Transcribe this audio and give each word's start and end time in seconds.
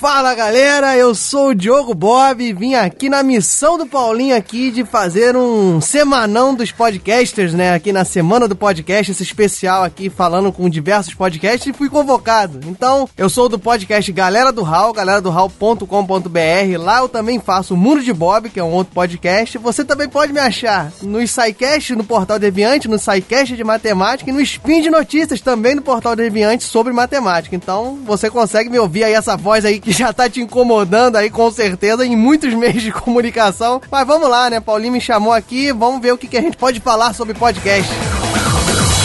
Fala 0.00 0.32
galera, 0.32 0.96
eu 0.96 1.12
sou 1.12 1.48
o 1.48 1.54
Diogo 1.54 1.92
Bob 1.92 2.40
e 2.40 2.52
vim 2.52 2.74
aqui 2.74 3.08
na 3.08 3.20
missão 3.20 3.76
do 3.76 3.84
Paulinho 3.84 4.36
aqui 4.36 4.70
de 4.70 4.84
fazer 4.84 5.36
um 5.36 5.80
semanão 5.80 6.54
dos 6.54 6.70
podcasters, 6.70 7.52
né? 7.52 7.74
Aqui 7.74 7.90
na 7.90 8.04
semana 8.04 8.46
do 8.46 8.54
podcast, 8.54 9.10
esse 9.10 9.24
especial 9.24 9.82
aqui 9.82 10.08
falando 10.08 10.52
com 10.52 10.70
diversos 10.70 11.14
podcasts 11.14 11.66
e 11.66 11.76
fui 11.76 11.90
convocado. 11.90 12.60
Então, 12.68 13.08
eu 13.18 13.28
sou 13.28 13.48
do 13.48 13.58
podcast 13.58 14.12
Galera 14.12 14.52
do 14.52 14.62
Hall, 14.62 14.92
galera 14.92 15.20
do 15.20 15.30
hall.com.br. 15.30 16.78
Lá 16.78 16.98
eu 16.98 17.08
também 17.08 17.40
faço 17.40 17.74
o 17.74 17.76
Mundo 17.76 18.00
de 18.00 18.12
Bob, 18.12 18.50
que 18.50 18.60
é 18.60 18.64
um 18.64 18.70
outro 18.70 18.94
podcast. 18.94 19.58
Você 19.58 19.84
também 19.84 20.08
pode 20.08 20.32
me 20.32 20.38
achar 20.38 20.92
no 21.02 21.26
SciCast, 21.26 21.96
no 21.96 22.04
Portal 22.04 22.38
Deviante, 22.38 22.86
no 22.86 23.00
SciCast 23.00 23.56
de 23.56 23.64
Matemática 23.64 24.30
e 24.30 24.32
no 24.32 24.40
Spin 24.40 24.80
de 24.80 24.90
Notícias, 24.90 25.40
também 25.40 25.74
no 25.74 25.82
Portal 25.82 26.14
Deviante 26.14 26.62
sobre 26.62 26.92
matemática. 26.92 27.56
Então, 27.56 27.98
você 28.06 28.30
consegue 28.30 28.70
me 28.70 28.78
ouvir 28.78 29.02
aí 29.02 29.14
essa 29.14 29.36
voz 29.36 29.64
aí 29.64 29.80
que 29.80 29.87
já 29.92 30.12
tá 30.12 30.28
te 30.28 30.40
incomodando 30.40 31.16
aí 31.16 31.30
com 31.30 31.50
certeza 31.50 32.04
em 32.04 32.16
muitos 32.16 32.52
meios 32.54 32.82
de 32.82 32.92
comunicação. 32.92 33.80
Mas 33.90 34.06
vamos 34.06 34.28
lá, 34.28 34.50
né? 34.50 34.60
Paulinho 34.60 34.92
me 34.92 35.00
chamou 35.00 35.32
aqui, 35.32 35.72
vamos 35.72 36.00
ver 36.00 36.12
o 36.12 36.18
que, 36.18 36.26
que 36.26 36.36
a 36.36 36.42
gente 36.42 36.56
pode 36.56 36.80
falar 36.80 37.14
sobre 37.14 37.34
podcast. 37.34 37.92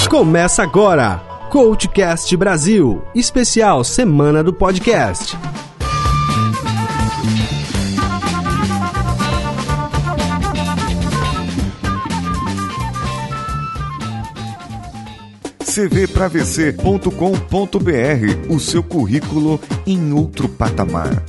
Começa 0.09 0.61
agora, 0.61 1.21
Coachcast 1.49 2.35
Brasil, 2.37 3.03
especial 3.15 3.83
Semana 3.83 4.43
do 4.43 4.53
Podcast. 4.53 5.37
cvpravc.com.br, 15.73 18.53
o 18.53 18.59
seu 18.59 18.83
currículo 18.83 19.59
em 19.87 20.13
outro 20.13 20.47
patamar. 20.47 21.23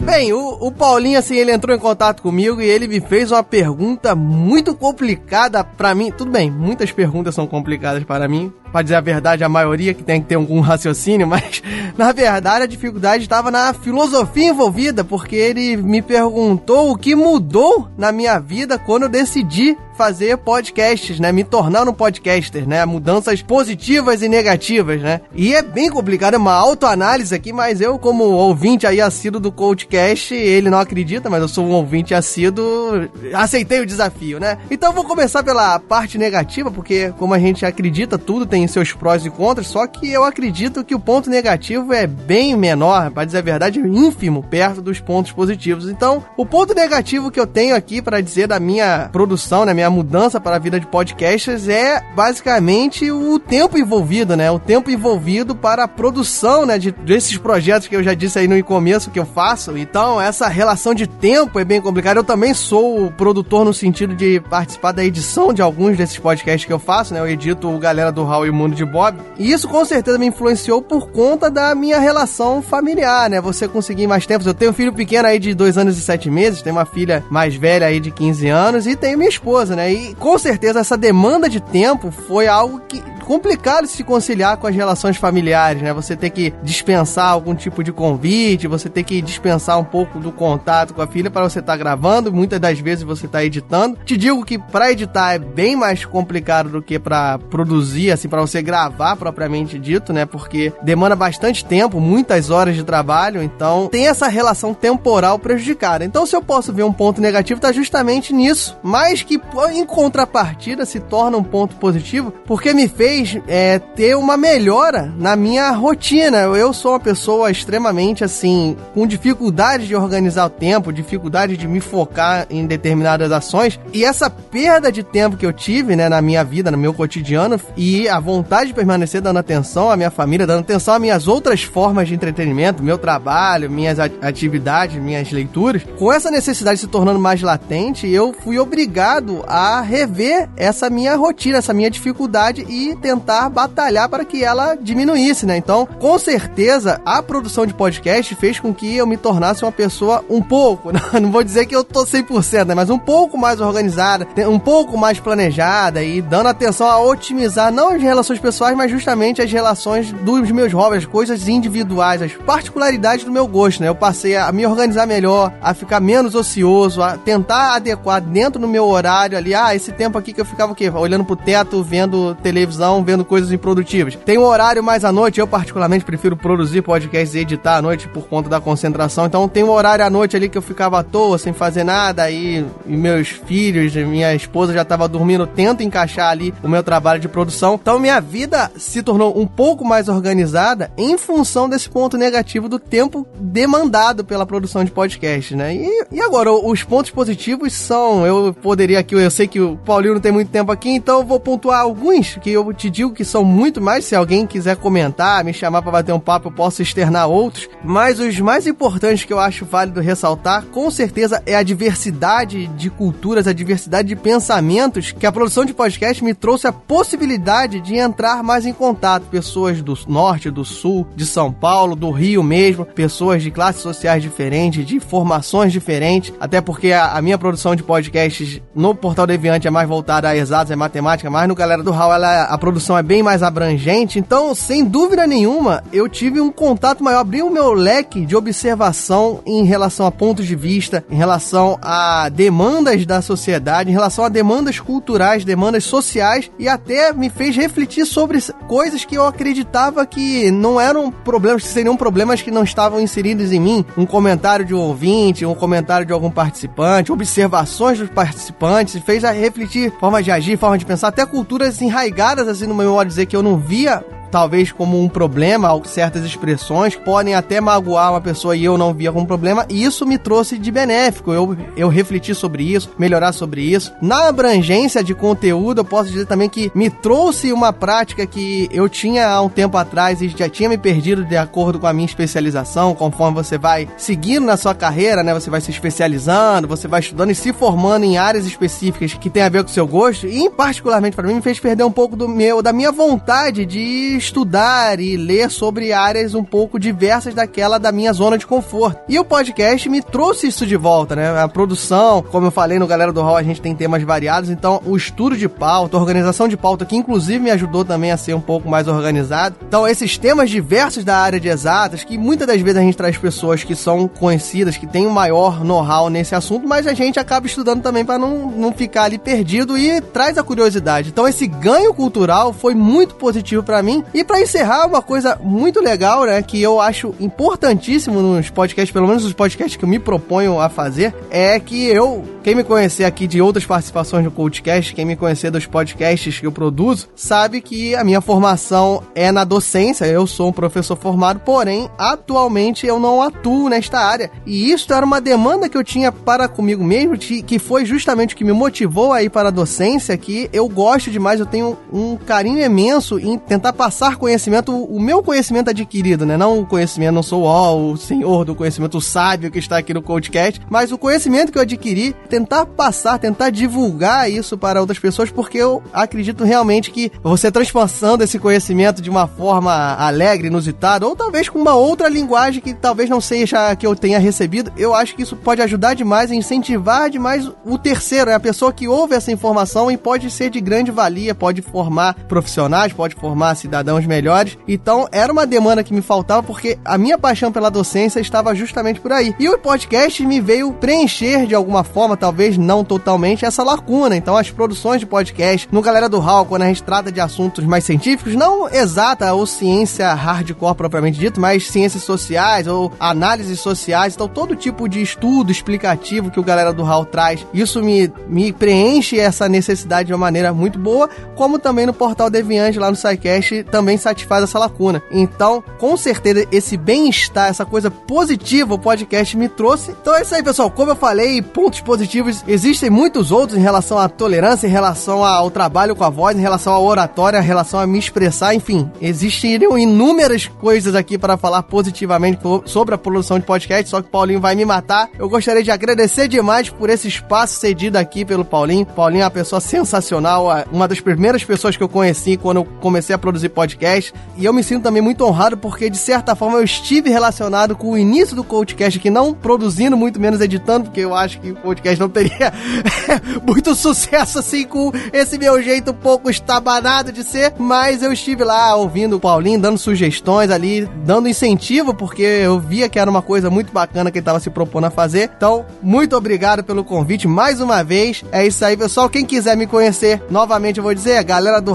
Bem, 0.00 0.32
o, 0.32 0.58
o, 0.60 0.72
Paulinho, 0.72 1.20
assim, 1.20 1.36
ele 1.36 1.52
entrou 1.52 1.74
em 1.74 1.78
contato 1.78 2.20
comigo 2.20 2.60
e 2.60 2.66
ele 2.66 2.88
me 2.88 3.00
fez 3.00 3.30
uma 3.30 3.44
pergunta 3.44 4.16
muito 4.16 4.74
complicada 4.74 5.62
para 5.62 5.94
mim. 5.94 6.10
Tudo 6.10 6.32
bem, 6.32 6.50
muitas 6.50 6.90
perguntas 6.90 7.36
são 7.36 7.46
complicadas 7.46 8.02
para 8.02 8.26
mim. 8.26 8.52
Pra 8.72 8.82
dizer 8.82 8.96
a 8.96 9.00
verdade, 9.00 9.44
a 9.44 9.48
maioria 9.48 9.94
que 9.94 10.02
tem 10.02 10.20
que 10.20 10.28
ter 10.28 10.34
algum 10.34 10.60
raciocínio, 10.60 11.26
mas 11.28 11.62
na 11.96 12.10
verdade 12.10 12.64
a 12.64 12.66
dificuldade 12.66 13.24
estava 13.24 13.50
na 13.50 13.74
filosofia 13.74 14.48
envolvida, 14.48 15.04
porque 15.04 15.36
ele 15.36 15.76
me 15.76 16.00
perguntou 16.00 16.90
o 16.90 16.96
que 16.96 17.14
mudou 17.14 17.88
na 17.96 18.10
minha 18.10 18.38
vida 18.38 18.78
quando 18.78 19.04
eu 19.04 19.08
decidi 19.08 19.76
fazer 19.96 20.36
podcasts, 20.38 21.20
né? 21.20 21.30
Me 21.30 21.44
tornar 21.44 21.86
um 21.88 21.92
podcaster, 21.92 22.66
né? 22.66 22.84
Mudanças 22.84 23.42
positivas 23.42 24.22
e 24.22 24.28
negativas, 24.28 25.00
né? 25.00 25.20
E 25.34 25.54
é 25.54 25.62
bem 25.62 25.90
complicado, 25.90 26.34
é 26.34 26.38
uma 26.38 26.54
autoanálise 26.54 27.34
aqui, 27.34 27.52
mas 27.52 27.80
eu, 27.80 27.98
como 27.98 28.24
ouvinte 28.24 28.86
aí 28.86 29.00
assíduo 29.00 29.40
do 29.40 29.52
Coachcast, 29.52 30.34
ele 30.34 30.70
não 30.70 30.78
acredita, 30.78 31.28
mas 31.28 31.42
eu 31.42 31.48
sou 31.48 31.64
um 31.64 31.72
ouvinte 31.72 32.14
assíduo, 32.14 33.08
aceitei 33.34 33.80
o 33.80 33.86
desafio, 33.86 34.40
né? 34.40 34.58
Então 34.70 34.92
vou 34.92 35.04
começar 35.04 35.42
pela 35.42 35.78
parte 35.78 36.18
negativa, 36.18 36.70
porque 36.70 37.12
como 37.18 37.34
a 37.34 37.38
gente 37.38 37.64
acredita, 37.64 38.18
tudo 38.18 38.46
tem 38.46 38.61
seus 38.66 38.92
prós 38.92 39.24
e 39.24 39.30
contras, 39.30 39.66
só 39.66 39.86
que 39.86 40.10
eu 40.10 40.24
acredito 40.24 40.84
que 40.84 40.94
o 40.94 41.00
ponto 41.00 41.28
negativo 41.28 41.92
é 41.92 42.06
bem 42.06 42.56
menor, 42.56 43.10
para 43.10 43.24
dizer 43.24 43.38
a 43.38 43.42
verdade, 43.42 43.80
ínfimo, 43.80 44.42
perto 44.42 44.80
dos 44.80 45.00
pontos 45.00 45.32
positivos. 45.32 45.88
Então, 45.88 46.24
o 46.36 46.46
ponto 46.46 46.74
negativo 46.74 47.30
que 47.30 47.40
eu 47.40 47.46
tenho 47.46 47.74
aqui 47.74 48.00
para 48.00 48.20
dizer 48.20 48.46
da 48.46 48.60
minha 48.60 49.08
produção, 49.12 49.64
né, 49.64 49.74
minha 49.74 49.90
mudança 49.90 50.40
para 50.40 50.56
a 50.56 50.58
vida 50.58 50.78
de 50.78 50.86
podcasters 50.86 51.68
é 51.68 52.00
basicamente 52.14 53.10
o 53.10 53.38
tempo 53.38 53.78
envolvido, 53.78 54.36
né? 54.36 54.50
O 54.50 54.58
tempo 54.58 54.90
envolvido 54.90 55.54
para 55.54 55.84
a 55.84 55.88
produção, 55.88 56.64
né, 56.64 56.78
de, 56.78 56.92
desses 56.92 57.36
projetos 57.36 57.88
que 57.88 57.96
eu 57.96 58.02
já 58.02 58.14
disse 58.14 58.38
aí 58.38 58.48
no 58.48 58.62
começo 58.62 59.10
que 59.10 59.18
eu 59.18 59.26
faço. 59.26 59.76
Então, 59.76 60.20
essa 60.20 60.48
relação 60.48 60.94
de 60.94 61.06
tempo 61.06 61.58
é 61.58 61.64
bem 61.64 61.80
complicada. 61.80 62.20
Eu 62.20 62.24
também 62.24 62.54
sou 62.54 63.10
produtor 63.12 63.64
no 63.64 63.74
sentido 63.74 64.14
de 64.14 64.40
participar 64.40 64.92
da 64.92 65.04
edição 65.04 65.52
de 65.52 65.60
alguns 65.60 65.96
desses 65.96 66.18
podcasts 66.18 66.64
que 66.64 66.72
eu 66.72 66.78
faço, 66.78 67.12
né? 67.12 67.20
Eu 67.20 67.28
edito 67.28 67.68
o 67.68 67.78
Galera 67.78 68.12
do 68.12 68.24
Hall 68.24 68.46
e 68.46 68.50
o 68.52 68.56
Mundo 68.56 68.74
de 68.74 68.84
Bob. 68.84 69.18
E 69.38 69.50
isso 69.50 69.68
com 69.68 69.84
certeza 69.84 70.18
me 70.18 70.26
influenciou 70.26 70.82
por 70.82 71.10
conta 71.10 71.50
da 71.50 71.74
minha 71.74 71.98
relação 71.98 72.62
familiar, 72.62 73.28
né? 73.28 73.40
Você 73.40 73.66
conseguir 73.66 74.06
mais 74.06 74.26
tempo. 74.26 74.46
Eu 74.46 74.54
tenho 74.54 74.70
um 74.70 74.74
filho 74.74 74.92
pequeno 74.92 75.28
aí 75.28 75.38
de 75.38 75.54
dois 75.54 75.78
anos 75.78 75.98
e 75.98 76.00
sete 76.00 76.30
meses, 76.30 76.62
tenho 76.62 76.76
uma 76.76 76.84
filha 76.84 77.24
mais 77.30 77.54
velha 77.54 77.86
aí 77.86 78.00
de 78.00 78.10
15 78.10 78.48
anos 78.48 78.86
e 78.86 78.96
tenho 78.96 79.18
minha 79.18 79.30
esposa, 79.30 79.74
né? 79.74 79.92
E 79.92 80.14
com 80.14 80.36
certeza 80.38 80.80
essa 80.80 80.96
demanda 80.96 81.48
de 81.48 81.60
tempo 81.60 82.10
foi 82.10 82.46
algo 82.46 82.80
que 82.88 83.02
complicado 83.22 83.86
se 83.86 84.04
conciliar 84.04 84.56
com 84.56 84.66
as 84.66 84.74
relações 84.74 85.16
familiares, 85.16 85.80
né? 85.80 85.92
Você 85.94 86.16
ter 86.16 86.30
que 86.30 86.52
dispensar 86.62 87.28
algum 87.28 87.54
tipo 87.54 87.82
de 87.82 87.92
convite, 87.92 88.66
você 88.66 88.88
ter 88.88 89.02
que 89.04 89.22
dispensar 89.22 89.78
um 89.78 89.84
pouco 89.84 90.18
do 90.18 90.30
contato 90.30 90.92
com 90.92 91.00
a 91.00 91.06
filha 91.06 91.30
para 91.30 91.48
você 91.48 91.60
estar 91.60 91.72
tá 91.72 91.78
gravando, 91.78 92.32
muitas 92.32 92.60
das 92.60 92.78
vezes 92.78 93.04
você 93.04 93.26
está 93.26 93.42
editando. 93.44 93.98
Te 94.04 94.16
digo 94.16 94.44
que 94.44 94.58
para 94.58 94.92
editar 94.92 95.34
é 95.34 95.38
bem 95.38 95.76
mais 95.76 96.04
complicado 96.04 96.68
do 96.68 96.82
que 96.82 96.98
para 96.98 97.38
produzir, 97.38 98.10
assim, 98.10 98.28
para 98.28 98.41
você 98.46 98.62
gravar 98.62 99.16
propriamente 99.16 99.78
dito, 99.78 100.12
né? 100.12 100.24
Porque 100.26 100.72
demanda 100.82 101.16
bastante 101.16 101.64
tempo, 101.64 102.00
muitas 102.00 102.50
horas 102.50 102.74
de 102.74 102.84
trabalho, 102.84 103.42
então 103.42 103.88
tem 103.88 104.08
essa 104.08 104.28
relação 104.28 104.74
temporal 104.74 105.38
prejudicada. 105.38 106.04
Então, 106.04 106.26
se 106.26 106.34
eu 106.34 106.42
posso 106.42 106.72
ver 106.72 106.82
um 106.82 106.92
ponto 106.92 107.20
negativo, 107.20 107.60
tá 107.60 107.72
justamente 107.72 108.32
nisso, 108.32 108.76
mas 108.82 109.22
que 109.22 109.40
em 109.72 109.84
contrapartida 109.84 110.84
se 110.84 111.00
torna 111.00 111.36
um 111.36 111.44
ponto 111.44 111.76
positivo, 111.76 112.32
porque 112.46 112.72
me 112.72 112.88
fez 112.88 113.38
é, 113.46 113.78
ter 113.78 114.16
uma 114.16 114.36
melhora 114.36 115.12
na 115.16 115.36
minha 115.36 115.70
rotina. 115.70 116.38
Eu 116.38 116.72
sou 116.72 116.92
uma 116.92 117.00
pessoa 117.00 117.50
extremamente 117.50 118.24
assim, 118.24 118.76
com 118.94 119.06
dificuldade 119.06 119.86
de 119.86 119.94
organizar 119.94 120.46
o 120.46 120.50
tempo, 120.50 120.92
dificuldade 120.92 121.56
de 121.56 121.68
me 121.68 121.80
focar 121.80 122.46
em 122.50 122.66
determinadas 122.66 123.32
ações. 123.32 123.78
E 123.92 124.04
essa 124.04 124.28
perda 124.30 124.90
de 124.90 125.02
tempo 125.02 125.36
que 125.36 125.46
eu 125.46 125.52
tive, 125.52 125.96
né, 125.96 126.08
na 126.08 126.20
minha 126.20 126.44
vida, 126.44 126.70
no 126.70 126.78
meu 126.78 126.92
cotidiano, 126.92 127.60
e 127.76 128.08
a 128.08 128.18
vontade 128.18 128.31
de 128.40 128.72
permanecer 128.72 129.20
dando 129.20 129.38
atenção 129.38 129.90
à 129.90 129.96
minha 129.96 130.10
família, 130.10 130.46
dando 130.46 130.60
atenção 130.60 130.94
às 130.94 131.00
minhas 131.00 131.28
outras 131.28 131.62
formas 131.62 132.08
de 132.08 132.14
entretenimento, 132.14 132.82
meu 132.82 132.96
trabalho, 132.96 133.70
minhas 133.70 133.98
atividades, 133.98 135.02
minhas 135.02 135.30
leituras, 135.30 135.82
com 135.98 136.12
essa 136.12 136.30
necessidade 136.30 136.80
se 136.80 136.86
tornando 136.86 137.18
mais 137.18 137.42
latente, 137.42 138.08
eu 138.08 138.32
fui 138.32 138.58
obrigado 138.58 139.42
a 139.46 139.80
rever 139.80 140.48
essa 140.56 140.88
minha 140.88 141.16
rotina, 141.16 141.58
essa 141.58 141.74
minha 141.74 141.90
dificuldade 141.90 142.64
e 142.68 142.96
tentar 142.96 143.48
batalhar 143.48 144.08
para 144.08 144.24
que 144.24 144.44
ela 144.44 144.74
diminuísse, 144.74 145.44
né? 145.44 145.56
Então, 145.56 145.86
com 145.86 146.18
certeza, 146.18 147.00
a 147.04 147.22
produção 147.22 147.66
de 147.66 147.74
podcast 147.74 148.34
fez 148.36 148.60
com 148.60 148.72
que 148.72 148.96
eu 148.96 149.06
me 149.06 149.16
tornasse 149.16 149.64
uma 149.64 149.72
pessoa 149.72 150.24
um 150.30 150.40
pouco, 150.40 150.90
não 151.20 151.30
vou 151.30 151.42
dizer 151.42 151.66
que 151.66 151.74
eu 151.74 151.84
tô 151.84 152.04
100%, 152.04 152.66
né? 152.66 152.74
Mas 152.74 152.90
um 152.90 152.98
pouco 152.98 153.36
mais 153.36 153.60
organizada, 153.60 154.26
um 154.48 154.58
pouco 154.58 154.96
mais 154.96 155.18
planejada 155.18 156.02
e 156.02 156.22
dando 156.22 156.48
atenção 156.48 156.86
a 156.86 157.00
otimizar 157.00 157.72
não 157.72 157.90
as 157.90 158.02
relações 158.02 158.21
pessoais, 158.38 158.76
mas 158.76 158.90
justamente 158.90 159.40
as 159.40 159.50
relações 159.50 160.12
dos 160.12 160.50
meus 160.50 160.72
hobbies, 160.72 161.04
as 161.04 161.06
coisas 161.06 161.48
individuais, 161.48 162.22
as 162.22 162.32
particularidades 162.32 163.24
do 163.24 163.30
meu 163.30 163.46
gosto, 163.46 163.80
né? 163.80 163.88
Eu 163.88 163.94
passei 163.94 164.36
a 164.36 164.50
me 164.52 164.66
organizar 164.66 165.06
melhor, 165.06 165.52
a 165.60 165.74
ficar 165.74 166.00
menos 166.00 166.34
ocioso, 166.34 167.02
a 167.02 167.16
tentar 167.16 167.76
adequar 167.76 168.20
dentro 168.20 168.60
do 168.60 168.68
meu 168.68 168.86
horário 168.86 169.36
ali, 169.36 169.54
ah, 169.54 169.74
esse 169.74 169.92
tempo 169.92 170.18
aqui 170.18 170.32
que 170.32 170.40
eu 170.40 170.44
ficava 170.44 170.72
o 170.72 170.74
quê? 170.74 170.90
Olhando 170.90 171.24
pro 171.24 171.36
teto, 171.36 171.82
vendo 171.82 172.34
televisão, 172.36 173.02
vendo 173.04 173.24
coisas 173.24 173.52
improdutivas. 173.52 174.16
Tem 174.16 174.38
um 174.38 174.44
horário 174.44 174.82
mais 174.82 175.04
à 175.04 175.12
noite, 175.12 175.40
eu 175.40 175.46
particularmente 175.46 176.04
prefiro 176.04 176.36
produzir 176.36 176.82
podcasts 176.82 177.34
e 177.34 177.40
editar 177.40 177.76
à 177.76 177.82
noite 177.82 178.08
por 178.08 178.26
conta 178.26 178.48
da 178.48 178.60
concentração. 178.60 179.26
Então 179.26 179.48
tem 179.48 179.64
um 179.64 179.70
horário 179.70 180.04
à 180.04 180.10
noite 180.10 180.36
ali 180.36 180.48
que 180.48 180.58
eu 180.58 180.62
ficava 180.62 181.00
à 181.00 181.02
toa, 181.02 181.38
sem 181.38 181.52
fazer 181.52 181.84
nada, 181.84 182.22
aí 182.22 182.64
e 182.86 182.96
meus 182.96 183.28
filhos, 183.28 183.94
minha 183.94 184.34
esposa 184.34 184.72
já 184.72 184.82
estava 184.82 185.08
dormindo, 185.08 185.46
tento 185.46 185.82
encaixar 185.82 186.30
ali 186.30 186.52
o 186.62 186.68
meu 186.68 186.82
trabalho 186.82 187.20
de 187.20 187.28
produção. 187.28 187.78
Então 187.80 187.98
minha 188.02 188.20
vida 188.20 188.70
se 188.76 189.00
tornou 189.00 189.38
um 189.40 189.46
pouco 189.46 189.84
mais 189.84 190.08
organizada 190.08 190.90
em 190.98 191.16
função 191.16 191.68
desse 191.68 191.88
ponto 191.88 192.18
negativo 192.18 192.68
do 192.68 192.78
tempo 192.78 193.26
demandado 193.38 194.24
pela 194.24 194.44
produção 194.44 194.84
de 194.84 194.90
podcast, 194.90 195.54
né? 195.54 195.74
E, 195.76 196.06
e 196.10 196.20
agora, 196.20 196.52
os 196.52 196.82
pontos 196.82 197.12
positivos 197.12 197.72
são, 197.72 198.26
eu 198.26 198.52
poderia 198.52 198.98
aqui, 198.98 199.14
eu 199.14 199.30
sei 199.30 199.46
que 199.46 199.60
o 199.60 199.76
Paulinho 199.76 200.14
não 200.14 200.20
tem 200.20 200.32
muito 200.32 200.50
tempo 200.50 200.72
aqui, 200.72 200.90
então 200.90 201.20
eu 201.20 201.24
vou 201.24 201.38
pontuar 201.38 201.80
alguns 201.80 202.34
que 202.36 202.50
eu 202.50 202.72
te 202.74 202.90
digo 202.90 203.12
que 203.12 203.24
são 203.24 203.44
muito 203.44 203.80
mais. 203.80 204.04
Se 204.04 204.16
alguém 204.16 204.46
quiser 204.46 204.76
comentar, 204.76 205.44
me 205.44 205.54
chamar 205.54 205.80
para 205.80 205.92
bater 205.92 206.12
um 206.12 206.20
papo, 206.20 206.48
eu 206.48 206.52
posso 206.52 206.82
externar 206.82 207.28
outros. 207.28 207.68
Mas 207.84 208.18
os 208.18 208.38
mais 208.40 208.66
importantes 208.66 209.24
que 209.24 209.32
eu 209.32 209.38
acho 209.38 209.64
válido 209.64 210.00
ressaltar, 210.00 210.64
com 210.66 210.90
certeza, 210.90 211.40
é 211.46 211.54
a 211.54 211.62
diversidade 211.62 212.66
de 212.66 212.90
culturas, 212.90 213.46
a 213.46 213.52
diversidade 213.52 214.08
de 214.08 214.16
pensamentos 214.16 215.12
que 215.12 215.26
a 215.26 215.30
produção 215.30 215.64
de 215.64 215.72
podcast 215.72 216.24
me 216.24 216.34
trouxe 216.34 216.66
a 216.66 216.72
possibilidade 216.72 217.80
de 217.80 217.91
de 217.92 217.98
entrar 217.98 218.42
mais 218.42 218.64
em 218.64 218.72
contato. 218.72 219.24
Pessoas 219.30 219.82
do 219.82 219.96
norte, 220.08 220.50
do 220.50 220.64
sul, 220.64 221.06
de 221.14 221.26
São 221.26 221.52
Paulo, 221.52 221.94
do 221.94 222.10
Rio 222.10 222.42
mesmo, 222.42 222.86
pessoas 222.86 223.42
de 223.42 223.50
classes 223.50 223.82
sociais 223.82 224.22
diferentes, 224.22 224.86
de 224.86 224.98
formações 224.98 225.72
diferentes, 225.72 226.32
até 226.40 226.60
porque 226.60 226.92
a, 226.92 227.12
a 227.12 227.22
minha 227.22 227.36
produção 227.36 227.76
de 227.76 227.82
podcasts 227.82 228.60
no 228.74 228.94
Portal 228.94 229.26
Deviante 229.26 229.68
é 229.68 229.70
mais 229.70 229.86
voltada 229.86 230.28
a 230.28 230.36
exatos, 230.36 230.70
é 230.70 230.76
matemática, 230.76 231.28
mas 231.28 231.46
no 231.46 231.54
Galera 231.54 231.82
do 231.82 231.90
Hall 231.90 232.14
ela, 232.14 232.44
a 232.44 232.58
produção 232.58 232.96
é 232.96 233.02
bem 233.02 233.22
mais 233.22 233.42
abrangente, 233.42 234.18
então, 234.18 234.54
sem 234.54 234.84
dúvida 234.84 235.26
nenhuma, 235.26 235.84
eu 235.92 236.08
tive 236.08 236.40
um 236.40 236.50
contato 236.50 237.04
maior, 237.04 237.20
abri 237.20 237.42
o 237.42 237.50
meu 237.50 237.72
leque 237.72 238.24
de 238.24 238.34
observação 238.34 239.40
em 239.44 239.64
relação 239.64 240.06
a 240.06 240.10
pontos 240.10 240.46
de 240.46 240.56
vista, 240.56 241.04
em 241.10 241.16
relação 241.16 241.78
a 241.82 242.28
demandas 242.30 243.04
da 243.04 243.20
sociedade, 243.20 243.90
em 243.90 243.92
relação 243.92 244.24
a 244.24 244.28
demandas 244.28 244.80
culturais, 244.80 245.44
demandas 245.44 245.84
sociais 245.84 246.50
e 246.58 246.68
até 246.68 247.12
me 247.12 247.28
fez 247.28 247.54
refletir 247.54 247.81
sobre 248.06 248.40
coisas 248.66 249.04
que 249.04 249.16
eu 249.16 249.26
acreditava 249.26 250.04
que 250.06 250.50
não 250.50 250.80
eram 250.80 251.10
problemas, 251.10 251.62
que 251.62 251.68
seriam 251.68 251.96
problemas 251.96 252.42
que 252.42 252.50
não 252.50 252.64
estavam 252.64 253.00
inseridos 253.00 253.52
em 253.52 253.60
mim. 253.60 253.84
Um 253.96 254.06
comentário 254.06 254.64
de 254.64 254.74
um 254.74 254.78
ouvinte, 254.78 255.44
um 255.44 255.54
comentário 255.54 256.06
de 256.06 256.12
algum 256.12 256.30
participante, 256.30 257.12
observações 257.12 257.98
dos 257.98 258.10
participantes, 258.10 259.02
fez 259.02 259.24
a 259.24 259.30
refletir 259.30 259.92
formas 259.98 260.24
de 260.24 260.30
agir, 260.30 260.56
formas 260.56 260.78
de 260.78 260.86
pensar, 260.86 261.08
até 261.08 261.24
culturas 261.26 261.80
enraigadas 261.80 262.48
assim 262.48 262.66
no 262.66 262.74
meu 262.74 262.92
modo 262.92 263.04
de 263.04 263.10
dizer 263.10 263.26
que 263.26 263.36
eu 263.36 263.42
não 263.42 263.58
via 263.58 264.04
talvez 264.32 264.72
como 264.72 264.98
um 265.00 265.10
problema, 265.10 265.68
certas 265.84 266.24
expressões 266.24 266.96
podem 266.96 267.34
até 267.34 267.60
magoar 267.60 268.12
uma 268.12 268.20
pessoa 268.20 268.56
e 268.56 268.64
eu 268.64 268.78
não 268.78 268.94
via 268.94 269.12
como 269.12 269.26
problema, 269.26 269.66
e 269.68 269.84
isso 269.84 270.06
me 270.06 270.16
trouxe 270.16 270.58
de 270.58 270.70
benéfico. 270.70 271.32
Eu, 271.32 271.54
eu 271.76 271.88
refleti 271.88 272.34
sobre 272.34 272.64
isso, 272.64 272.90
melhorar 272.98 273.32
sobre 273.32 273.60
isso. 273.62 273.92
Na 274.00 274.28
abrangência 274.28 275.04
de 275.04 275.14
conteúdo, 275.14 275.80
eu 275.80 275.84
posso 275.84 276.10
dizer 276.10 276.24
também 276.24 276.48
que 276.48 276.72
me 276.74 276.88
trouxe 276.88 277.52
uma 277.52 277.72
prática 277.72 278.26
que 278.26 278.68
eu 278.72 278.88
tinha 278.88 279.28
há 279.28 279.42
um 279.42 279.50
tempo 279.50 279.76
atrás 279.76 280.22
e 280.22 280.28
já 280.28 280.48
tinha 280.48 280.68
me 280.68 280.78
perdido 280.78 281.24
de 281.24 281.36
acordo 281.36 281.78
com 281.78 281.86
a 281.86 281.92
minha 281.92 282.06
especialização, 282.06 282.94
conforme 282.94 283.36
você 283.36 283.58
vai 283.58 283.86
seguindo 283.98 284.46
na 284.46 284.56
sua 284.56 284.74
carreira, 284.74 285.22
né? 285.22 285.34
Você 285.34 285.50
vai 285.50 285.60
se 285.60 285.70
especializando, 285.70 286.66
você 286.66 286.88
vai 286.88 287.00
estudando 287.00 287.30
e 287.30 287.34
se 287.34 287.52
formando 287.52 288.04
em 288.04 288.16
áreas 288.16 288.46
específicas 288.46 289.12
que 289.12 289.28
tem 289.28 289.42
a 289.42 289.50
ver 289.50 289.62
com 289.62 289.68
o 289.68 289.72
seu 289.72 289.86
gosto, 289.86 290.26
e 290.26 290.48
particularmente 290.48 291.14
para 291.14 291.28
mim 291.28 291.34
me 291.34 291.42
fez 291.42 291.60
perder 291.60 291.84
um 291.84 291.92
pouco 291.92 292.16
do 292.16 292.26
meu 292.26 292.62
da 292.62 292.72
minha 292.72 292.90
vontade 292.90 293.66
de 293.66 294.21
estudar 294.22 295.00
e 295.00 295.16
ler 295.16 295.50
sobre 295.50 295.92
áreas 295.92 296.34
um 296.34 296.44
pouco 296.44 296.78
diversas 296.78 297.34
daquela 297.34 297.78
da 297.78 297.92
minha 297.92 298.12
zona 298.12 298.38
de 298.38 298.46
conforto. 298.46 299.00
E 299.08 299.18
o 299.18 299.24
podcast 299.24 299.88
me 299.88 300.00
trouxe 300.00 300.46
isso 300.46 300.64
de 300.66 300.76
volta, 300.76 301.16
né? 301.16 301.40
A 301.40 301.48
produção, 301.48 302.22
como 302.22 302.46
eu 302.46 302.50
falei 302.50 302.78
no 302.78 302.86
Galera 302.86 303.12
do 303.12 303.20
Hall, 303.20 303.36
a 303.36 303.42
gente 303.42 303.60
tem 303.60 303.74
temas 303.74 304.02
variados, 304.02 304.48
então 304.48 304.80
o 304.84 304.96
estudo 304.96 305.36
de 305.36 305.48
pauta, 305.48 305.96
a 305.96 306.00
organização 306.00 306.48
de 306.48 306.56
pauta, 306.56 306.84
que 306.84 306.96
inclusive 306.96 307.38
me 307.38 307.50
ajudou 307.50 307.84
também 307.84 308.12
a 308.12 308.16
ser 308.16 308.34
um 308.34 308.40
pouco 308.40 308.68
mais 308.68 308.86
organizado. 308.88 309.56
Então, 309.66 309.86
esses 309.86 310.16
temas 310.16 310.50
diversos 310.50 311.04
da 311.04 311.16
área 311.16 311.40
de 311.40 311.48
exatas, 311.48 312.04
que 312.04 312.16
muitas 312.16 312.46
das 312.46 312.60
vezes 312.60 312.78
a 312.78 312.82
gente 312.82 312.96
traz 312.96 313.16
pessoas 313.16 313.64
que 313.64 313.74
são 313.74 314.06
conhecidas, 314.06 314.76
que 314.76 314.86
têm 314.86 315.06
um 315.06 315.10
maior 315.10 315.64
know-how 315.64 316.08
nesse 316.08 316.34
assunto, 316.34 316.68
mas 316.68 316.86
a 316.86 316.94
gente 316.94 317.18
acaba 317.18 317.46
estudando 317.46 317.82
também 317.82 318.04
para 318.04 318.18
não, 318.18 318.50
não 318.50 318.72
ficar 318.72 319.04
ali 319.04 319.18
perdido 319.18 319.76
e 319.76 320.00
traz 320.00 320.38
a 320.38 320.42
curiosidade. 320.42 321.08
Então, 321.08 321.26
esse 321.26 321.46
ganho 321.46 321.92
cultural 321.92 322.52
foi 322.52 322.74
muito 322.74 323.14
positivo 323.16 323.62
para 323.62 323.82
mim 323.82 324.04
e 324.14 324.22
para 324.22 324.40
encerrar, 324.40 324.86
uma 324.86 325.00
coisa 325.00 325.38
muito 325.42 325.80
legal, 325.80 326.24
né, 326.24 326.42
que 326.42 326.60
eu 326.60 326.80
acho 326.80 327.14
importantíssimo 327.18 328.20
nos 328.20 328.50
podcasts, 328.50 328.92
pelo 328.92 329.06
menos 329.06 329.24
os 329.24 329.32
podcasts 329.32 329.76
que 329.76 329.84
eu 329.84 329.88
me 329.88 329.98
proponho 329.98 330.60
a 330.60 330.68
fazer, 330.68 331.14
é 331.30 331.58
que 331.58 331.86
eu, 331.86 332.24
quem 332.42 332.54
me 332.54 332.64
conhecer 332.64 333.04
aqui 333.04 333.26
de 333.26 333.40
outras 333.40 333.64
participações 333.64 334.24
no 334.24 334.30
podcast, 334.30 334.94
quem 334.94 335.04
me 335.04 335.16
conhecer 335.16 335.50
dos 335.50 335.66
podcasts 335.66 336.38
que 336.38 336.46
eu 336.46 336.52
produzo, 336.52 337.08
sabe 337.14 337.60
que 337.60 337.94
a 337.94 338.04
minha 338.04 338.20
formação 338.20 339.02
é 339.14 339.32
na 339.32 339.44
docência, 339.44 340.04
eu 340.04 340.26
sou 340.26 340.48
um 340.48 340.52
professor 340.52 340.96
formado, 340.96 341.40
porém, 341.40 341.88
atualmente 341.96 342.86
eu 342.86 342.98
não 342.98 343.22
atuo 343.22 343.68
nesta 343.68 343.98
área. 343.98 344.30
E 344.44 344.70
isso 344.70 344.92
era 344.92 345.06
uma 345.06 345.20
demanda 345.20 345.68
que 345.68 345.76
eu 345.76 345.84
tinha 345.84 346.12
para 346.12 346.48
comigo 346.48 346.84
mesmo, 346.84 347.16
que 347.16 347.58
foi 347.58 347.84
justamente 347.84 348.34
o 348.34 348.36
que 348.36 348.44
me 348.44 348.52
motivou 348.52 349.12
a 349.12 349.22
ir 349.22 349.30
para 349.30 349.48
a 349.48 349.52
docência, 349.52 350.16
que 350.16 350.50
eu 350.52 350.68
gosto 350.68 351.10
demais, 351.10 351.40
eu 351.40 351.46
tenho 351.46 351.78
um 351.92 352.16
carinho 352.16 352.62
imenso 352.62 353.18
em 353.18 353.38
tentar 353.38 353.72
passar 353.72 354.01
passar 354.02 354.16
conhecimento, 354.16 354.74
o 354.74 355.00
meu 355.00 355.22
conhecimento 355.22 355.70
adquirido, 355.70 356.26
né? 356.26 356.36
Não 356.36 356.58
o 356.58 356.66
conhecimento, 356.66 357.14
não 357.14 357.22
sou 357.22 357.44
ó, 357.44 357.76
o 357.76 357.96
senhor 357.96 358.44
do 358.44 358.52
conhecimento 358.52 359.00
sábio 359.00 359.48
que 359.48 359.60
está 359.60 359.78
aqui 359.78 359.94
no 359.94 360.02
podcast, 360.02 360.60
mas 360.68 360.90
o 360.90 360.98
conhecimento 360.98 361.52
que 361.52 361.58
eu 361.58 361.62
adquiri, 361.62 362.12
tentar 362.28 362.66
passar, 362.66 363.16
tentar 363.18 363.50
divulgar 363.50 364.28
isso 364.28 364.58
para 364.58 364.80
outras 364.80 364.98
pessoas, 364.98 365.30
porque 365.30 365.56
eu 365.58 365.80
acredito 365.92 366.42
realmente 366.42 366.90
que 366.90 367.12
você 367.22 367.48
transpassando 367.48 368.24
esse 368.24 368.40
conhecimento 368.40 369.00
de 369.00 369.08
uma 369.08 369.28
forma 369.28 369.72
alegre, 369.94 370.48
inusitada, 370.48 371.06
ou 371.06 371.14
talvez 371.14 371.48
com 371.48 371.60
uma 371.60 371.76
outra 371.76 372.08
linguagem 372.08 372.60
que 372.60 372.74
talvez 372.74 373.08
não 373.08 373.20
seja 373.20 373.68
a 373.68 373.76
que 373.76 373.86
eu 373.86 373.94
tenha 373.94 374.18
recebido, 374.18 374.72
eu 374.76 374.94
acho 374.94 375.14
que 375.14 375.22
isso 375.22 375.36
pode 375.36 375.62
ajudar 375.62 375.94
demais 375.94 376.32
incentivar 376.32 377.08
demais 377.08 377.48
o 377.64 377.78
terceiro, 377.78 378.30
é 378.30 378.34
a 378.34 378.40
pessoa 378.40 378.72
que 378.72 378.88
ouve 378.88 379.14
essa 379.14 379.30
informação 379.30 379.92
e 379.92 379.96
pode 379.96 380.28
ser 380.28 380.50
de 380.50 380.60
grande 380.60 380.90
valia, 380.90 381.36
pode 381.36 381.62
formar 381.62 382.14
profissionais, 382.26 382.92
pode 382.92 383.14
formar 383.14 383.54
cidadãos 383.54 383.81
cidadãos 383.82 384.06
melhores. 384.06 384.56
Então 384.66 385.06
era 385.10 385.32
uma 385.32 385.46
demanda 385.46 385.82
que 385.82 385.92
me 385.92 386.00
faltava 386.00 386.42
porque 386.42 386.78
a 386.84 386.96
minha 386.96 387.18
paixão 387.18 387.52
pela 387.52 387.70
docência 387.70 388.20
estava 388.20 388.54
justamente 388.54 389.00
por 389.00 389.12
aí. 389.12 389.34
E 389.38 389.48
o 389.48 389.58
podcast 389.58 390.24
me 390.24 390.40
veio 390.40 390.72
preencher 390.72 391.46
de 391.46 391.54
alguma 391.54 391.84
forma, 391.84 392.16
talvez 392.16 392.56
não 392.56 392.84
totalmente, 392.84 393.44
essa 393.44 393.62
lacuna. 393.62 394.16
Então 394.16 394.36
as 394.36 394.50
produções 394.50 395.00
de 395.00 395.06
podcast, 395.06 395.68
no 395.70 395.82
Galera 395.82 396.08
do 396.08 396.20
Hall, 396.20 396.46
quando 396.46 396.62
a 396.62 396.66
gente 396.66 396.82
trata 396.82 397.10
de 397.10 397.20
assuntos 397.20 397.64
mais 397.64 397.84
científicos, 397.84 398.34
não 398.34 398.68
exata 398.68 399.32
ou 399.34 399.46
ciência 399.46 400.12
hardcore 400.14 400.76
propriamente 400.76 401.18
dito, 401.18 401.40
mas 401.40 401.68
ciências 401.68 402.04
sociais 402.04 402.66
ou 402.66 402.92
análises 403.00 403.60
sociais, 403.60 404.14
então 404.14 404.28
todo 404.28 404.54
tipo 404.54 404.88
de 404.88 405.02
estudo 405.02 405.50
explicativo 405.50 406.30
que 406.30 406.38
o 406.38 406.44
Galera 406.44 406.72
do 406.72 406.84
Hall 406.84 407.04
traz, 407.04 407.44
isso 407.52 407.82
me, 407.82 408.12
me 408.28 408.52
preenche 408.52 409.18
essa 409.18 409.48
necessidade 409.48 410.06
de 410.06 410.12
uma 410.12 410.18
maneira 410.18 410.52
muito 410.52 410.78
boa, 410.78 411.08
como 411.34 411.58
também 411.58 411.86
no 411.86 411.92
Portal 411.92 412.30
Deviante 412.30 412.78
lá 412.78 412.90
no 412.90 412.96
SciCast 412.96 413.64
também 413.72 413.96
satisfaz 413.96 414.44
essa 414.44 414.58
lacuna. 414.58 415.02
Então, 415.10 415.64
com 415.78 415.96
certeza, 415.96 416.46
esse 416.52 416.76
bem-estar, 416.76 417.48
essa 417.48 417.64
coisa 417.64 417.90
positiva 417.90 418.74
o 418.74 418.78
podcast 418.78 419.34
me 419.36 419.48
trouxe. 419.48 419.92
Então 420.00 420.14
é 420.14 420.20
isso 420.20 420.34
aí, 420.34 420.42
pessoal. 420.42 420.70
Como 420.70 420.90
eu 420.90 420.96
falei, 420.96 421.40
pontos 421.40 421.80
positivos 421.80 422.44
existem 422.46 422.90
muitos 422.90 423.32
outros 423.32 423.58
em 423.58 423.62
relação 423.62 423.98
à 423.98 424.08
tolerância, 424.10 424.66
em 424.66 424.70
relação 424.70 425.24
ao 425.24 425.50
trabalho 425.50 425.96
com 425.96 426.04
a 426.04 426.10
voz, 426.10 426.36
em 426.36 426.40
relação 426.40 426.74
à 426.74 426.78
oratória, 426.78 427.38
em 427.38 427.42
relação 427.42 427.80
a 427.80 427.86
me 427.86 427.98
expressar, 427.98 428.54
enfim. 428.54 428.90
Existiriam 429.00 429.78
inúmeras 429.78 430.46
coisas 430.46 430.94
aqui 430.94 431.16
para 431.16 431.38
falar 431.38 431.62
positivamente 431.62 432.42
sobre 432.66 432.94
a 432.94 432.98
produção 432.98 433.38
de 433.38 433.46
podcast, 433.46 433.88
só 433.88 434.02
que 434.02 434.08
o 434.08 434.10
Paulinho 434.10 434.40
vai 434.40 434.54
me 434.54 434.66
matar. 434.66 435.08
Eu 435.18 435.30
gostaria 435.30 435.62
de 435.62 435.70
agradecer 435.70 436.28
demais 436.28 436.68
por 436.68 436.90
esse 436.90 437.08
espaço 437.08 437.58
cedido 437.58 437.96
aqui 437.96 438.22
pelo 438.22 438.44
Paulinho. 438.44 438.84
Paulinho 438.84 439.22
é 439.22 439.24
uma 439.24 439.30
pessoa 439.30 439.60
sensacional, 439.60 440.48
uma 440.70 440.86
das 440.86 441.00
primeiras 441.00 441.42
pessoas 441.42 441.74
que 441.74 441.82
eu 441.82 441.88
conheci 441.88 442.36
quando 442.36 442.58
eu 442.58 442.64
comecei 442.80 443.14
a 443.14 443.18
produzir 443.18 443.48
podcast 443.48 443.61
podcast. 443.62 444.12
E 444.36 444.44
eu 444.44 444.52
me 444.52 444.62
sinto 444.62 444.82
também 444.82 445.02
muito 445.02 445.24
honrado 445.24 445.56
porque, 445.56 445.88
de 445.88 445.96
certa 445.96 446.34
forma, 446.34 446.58
eu 446.58 446.64
estive 446.64 447.10
relacionado 447.10 447.76
com 447.76 447.92
o 447.92 447.98
início 447.98 448.34
do 448.34 448.42
podcast 448.42 448.98
aqui, 448.98 449.10
não 449.10 449.32
produzindo, 449.32 449.96
muito 449.96 450.20
menos 450.20 450.40
editando, 450.40 450.86
porque 450.86 451.00
eu 451.00 451.14
acho 451.14 451.40
que 451.40 451.52
o 451.52 451.56
podcast 451.56 452.00
não 452.00 452.08
teria 452.08 452.52
muito 453.46 453.74
sucesso 453.74 454.38
assim 454.38 454.64
com 454.64 454.92
esse 455.12 455.38
meu 455.38 455.62
jeito 455.62 455.92
um 455.92 455.94
pouco 455.94 456.28
estabanado 456.28 457.12
de 457.12 457.22
ser. 457.22 457.54
Mas 457.58 458.02
eu 458.02 458.12
estive 458.12 458.42
lá 458.42 458.74
ouvindo 458.74 459.16
o 459.16 459.20
Paulinho, 459.20 459.60
dando 459.60 459.78
sugestões 459.78 460.50
ali, 460.50 460.88
dando 461.04 461.28
incentivo, 461.28 461.94
porque 461.94 462.22
eu 462.22 462.58
via 462.58 462.88
que 462.88 462.98
era 462.98 463.10
uma 463.10 463.22
coisa 463.22 463.48
muito 463.48 463.72
bacana 463.72 464.10
que 464.10 464.18
ele 464.18 464.22
estava 464.22 464.40
se 464.40 464.50
propondo 464.50 464.86
a 464.86 464.90
fazer. 464.90 465.30
Então, 465.36 465.64
muito 465.80 466.16
obrigado 466.16 466.64
pelo 466.64 466.82
convite 466.82 467.28
mais 467.28 467.60
uma 467.60 467.84
vez. 467.84 468.24
É 468.32 468.44
isso 468.46 468.64
aí, 468.64 468.76
pessoal. 468.76 469.08
Quem 469.08 469.24
quiser 469.24 469.56
me 469.56 469.66
conhecer, 469.66 470.22
novamente 470.30 470.78
eu 470.78 470.82
vou 470.82 470.94
dizer, 470.94 471.12
é 471.12 471.22
galera 471.22 471.60
do 471.60 471.72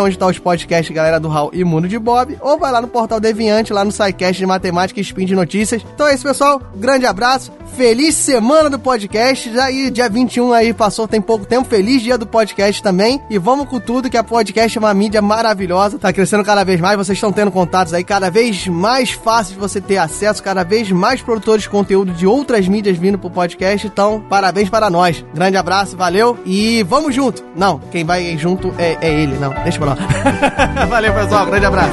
onde 0.00 0.16
está 0.16 0.26
podcasts 0.26 0.47
podcast 0.48 0.90
Galera 0.94 1.20
do 1.20 1.28
Hall 1.28 1.50
e 1.52 1.62
Mundo 1.62 1.86
de 1.86 1.98
Bob, 1.98 2.38
ou 2.40 2.58
vai 2.58 2.72
lá 2.72 2.80
no 2.80 2.88
Portal 2.88 3.20
Deviante, 3.20 3.70
lá 3.70 3.84
no 3.84 3.92
SciCast 3.92 4.38
de 4.38 4.46
Matemática 4.46 4.98
e 4.98 5.02
Spin 5.02 5.26
de 5.26 5.34
Notícias. 5.34 5.84
Então 5.94 6.06
é 6.06 6.14
isso, 6.14 6.24
pessoal. 6.24 6.62
Grande 6.74 7.04
abraço. 7.04 7.52
Feliz 7.76 8.14
semana 8.14 8.70
do 8.70 8.78
podcast. 8.78 9.52
Já 9.52 9.66
aí, 9.66 9.90
dia 9.90 10.08
21 10.08 10.52
aí 10.54 10.72
passou, 10.72 11.06
tem 11.06 11.20
pouco 11.20 11.44
tempo. 11.44 11.68
Feliz 11.68 12.00
dia 12.00 12.16
do 12.16 12.26
podcast 12.26 12.82
também. 12.82 13.20
E 13.28 13.36
vamos 13.36 13.68
com 13.68 13.78
tudo, 13.78 14.08
que 14.08 14.16
a 14.16 14.24
podcast 14.24 14.76
é 14.76 14.80
uma 14.80 14.94
mídia 14.94 15.20
maravilhosa. 15.20 15.98
Tá 15.98 16.12
crescendo 16.12 16.42
cada 16.42 16.64
vez 16.64 16.80
mais. 16.80 16.96
Vocês 16.96 17.18
estão 17.18 17.30
tendo 17.30 17.50
contatos 17.50 17.92
aí 17.92 18.02
cada 18.02 18.30
vez 18.30 18.66
mais 18.66 19.10
fáceis 19.10 19.54
de 19.54 19.60
você 19.60 19.82
ter 19.82 19.98
acesso. 19.98 20.42
Cada 20.42 20.64
vez 20.64 20.90
mais 20.90 21.20
produtores 21.20 21.64
de 21.64 21.68
conteúdo 21.68 22.12
de 22.12 22.26
outras 22.26 22.66
mídias 22.66 22.96
vindo 22.96 23.18
pro 23.18 23.30
podcast. 23.30 23.86
Então, 23.86 24.24
parabéns 24.30 24.70
para 24.70 24.88
nós. 24.88 25.22
Grande 25.34 25.58
abraço, 25.58 25.94
valeu. 25.94 26.38
E 26.46 26.82
vamos 26.84 27.14
junto. 27.14 27.44
Não, 27.54 27.78
quem 27.92 28.02
vai 28.02 28.36
junto 28.38 28.74
é, 28.78 28.96
é 29.00 29.12
ele. 29.12 29.36
Não, 29.36 29.52
deixa 29.62 29.78
pra 29.78 29.90
lá. 29.90 29.98
valeu, 30.88 31.12
pessoal. 31.14 31.46
Grande 31.46 31.66
abraço. 31.66 31.92